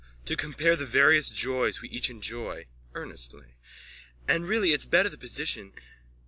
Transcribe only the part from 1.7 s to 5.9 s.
we each enjoy. (Earnestly.) And really it's better the position...